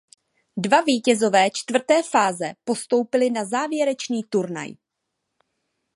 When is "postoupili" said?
2.65-3.29